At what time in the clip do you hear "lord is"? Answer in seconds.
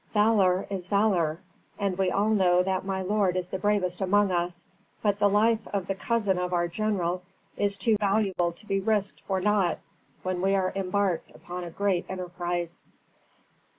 3.03-3.49